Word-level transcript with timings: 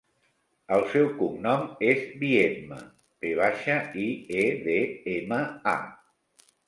El 0.75 0.85
seu 0.93 1.03
cognom 1.17 1.67
és 1.89 2.01
Viedma: 2.23 2.79
ve 3.25 3.35
baixa, 3.41 3.77
i, 4.05 4.07
e, 4.45 4.47
de, 4.69 4.79
ema, 5.19 5.43
a. 5.75 6.55